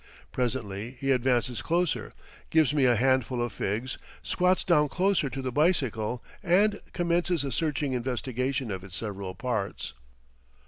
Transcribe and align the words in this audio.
Presently 0.31 0.97
he 0.99 1.11
advances 1.11 1.61
closer, 1.61 2.15
gives 2.49 2.73
me 2.73 2.85
a 2.85 2.95
handful 2.95 3.39
of 3.39 3.53
figs, 3.53 3.99
squats 4.23 4.63
down 4.63 4.87
closer 4.87 5.29
to 5.29 5.43
the 5.43 5.51
bicycle, 5.51 6.23
and 6.41 6.79
commences 6.91 7.43
a 7.43 7.51
searching 7.51 7.93
investigation 7.93 8.71
of 8.71 8.83
its 8.83 8.95
several 8.97 9.35
parts. 9.35 9.93